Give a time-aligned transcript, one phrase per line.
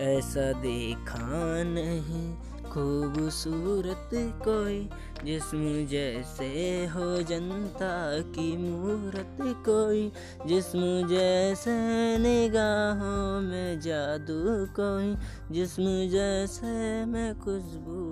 [0.00, 1.22] ऐसा देखा
[1.64, 2.26] नहीं
[2.70, 4.10] खूबसूरत
[4.44, 4.78] कोई
[5.24, 6.48] जिस्म जैसे
[6.86, 7.94] हो जनता
[8.36, 9.36] की मूरत
[9.68, 10.10] कोई
[10.46, 11.76] जिस्म जैसे
[12.18, 14.42] निगाहों में जादू
[14.80, 15.14] कोई
[15.54, 16.74] जिस्म जैसे
[17.06, 18.02] मैं खुशबू